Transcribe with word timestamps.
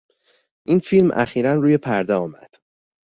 این 0.65 0.79
فیلم 0.79 1.11
اخیرا 1.13 1.53
روی 1.55 1.77
پرده 1.77 2.13
آمد. 2.13 2.55